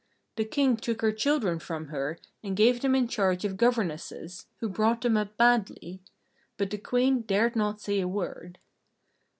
The 0.35 0.45
King 0.45 0.77
took 0.77 1.01
her 1.01 1.11
children 1.11 1.59
from 1.59 1.89
her, 1.89 2.17
and 2.43 2.57
gave 2.57 2.81
them 2.81 2.95
in 2.95 3.07
charge 3.07 3.45
of 3.45 3.55
governesses 3.55 4.47
who 4.57 4.67
brought 4.67 5.01
them 5.01 5.15
up 5.15 5.37
badly. 5.37 5.99
But 6.57 6.71
the 6.71 6.79
Queen 6.79 7.21
dared 7.21 7.55
not 7.55 7.79
say 7.81 7.99
a 7.99 8.07
word. 8.07 8.57